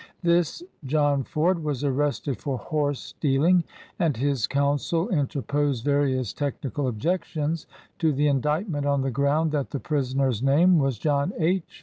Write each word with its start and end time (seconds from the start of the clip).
This 0.23 0.63
John 0.83 1.21
Ford 1.23 1.63
was 1.63 1.83
arrested 1.83 2.39
for 2.39 2.57
horse 2.57 2.99
steal 2.99 3.43
ing, 3.43 3.63
and 3.99 4.17
his 4.17 4.47
counsel 4.47 5.07
interposed 5.09 5.85
various 5.85 6.33
technical 6.33 6.85
22 6.85 6.99
PRIMITIVE 7.07 7.19
PRACTICE 7.31 7.35
IN 7.35 7.39
INDIANA 7.39 7.89
objections 7.91 7.99
to 7.99 8.11
the 8.11 8.27
indictment 8.27 8.85
on 8.87 9.01
the 9.03 9.11
ground 9.11 9.51
that 9.51 9.69
the 9.69 9.79
prisoner's 9.79 10.41
name 10.41 10.79
was 10.79 10.97
John 10.97 11.33
H. 11.37 11.63